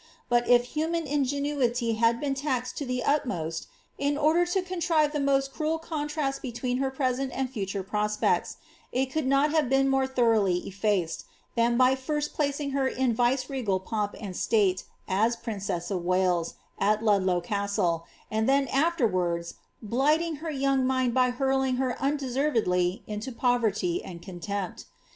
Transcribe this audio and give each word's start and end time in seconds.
But 0.29 0.49
if 0.49 0.63
human 0.73 1.05
ingenuity 1.05 1.93
had 1.93 2.19
been 2.19 2.33
taxed 2.33 2.75
to 2.79 2.87
the 2.87 3.03
utmost 3.03 3.67
in 3.99 4.17
order 4.17 4.47
to 4.47 4.63
contrive 4.63 5.11
the 5.11 5.19
most 5.19 5.53
cruel 5.53 5.77
contrast 5.77 6.41
between 6.41 6.79
her 6.79 6.89
present 6.89 7.31
and 7.35 7.47
future 7.51 7.83
prospects, 7.83 8.57
it 8.91 9.11
could 9.11 9.27
not 9.27 9.51
have 9.51 9.69
been 9.69 9.87
more 9.87 10.07
tboroughly 10.07 10.65
efiected, 10.67 11.25
than 11.53 11.77
by 11.77 11.93
first 11.93 12.33
placing 12.33 12.71
her 12.71 12.87
in 12.87 13.13
vice 13.13 13.47
regal 13.47 13.79
pomp 13.79 14.15
and 14.19 14.35
state, 14.35 14.85
as 15.07 15.35
princess 15.35 15.91
of 15.91 16.03
Wales, 16.03 16.55
at 16.79 17.03
Ludlow 17.03 17.39
Castle, 17.39 18.07
and 18.31 18.49
then 18.49 18.67
afterwards 18.69 19.53
blight 19.83 20.19
ing 20.23 20.37
her 20.37 20.49
young 20.49 20.83
mind 20.83 21.13
by 21.13 21.29
hurling 21.29 21.75
her 21.75 21.95
undeservedly 22.01 23.03
into 23.05 23.31
poverty 23.31 24.03
and 24.03 24.25
con 24.25 24.39
tempt. 24.39 24.85